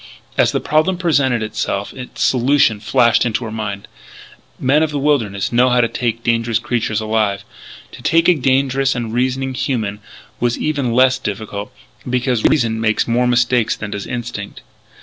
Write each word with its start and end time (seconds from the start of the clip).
As 0.35 0.51
the 0.51 0.59
problem 0.59 0.97
presented 0.97 1.43
itself 1.43 1.93
its 1.93 2.23
solution 2.23 2.79
flashed 2.79 3.23
into 3.23 3.45
her 3.45 3.51
mind. 3.51 3.87
Men 4.59 4.81
of 4.81 4.89
the 4.89 4.97
wilderness 4.97 5.51
knew 5.51 5.69
how 5.69 5.79
to 5.79 5.87
take 5.87 6.23
dangerous 6.23 6.57
creatures 6.57 7.01
alive. 7.01 7.43
To 7.91 8.01
take 8.01 8.27
a 8.27 8.33
dangerous 8.33 8.95
and 8.95 9.13
reasoning 9.13 9.53
human 9.53 9.99
was 10.39 10.57
even 10.57 10.91
less 10.93 11.19
difficult, 11.19 11.71
because 12.09 12.43
reason 12.43 12.81
makes 12.81 13.07
more 13.07 13.27
mistakes 13.27 13.75
than 13.75 13.91
does 13.91 14.07
instinct. 14.07 14.61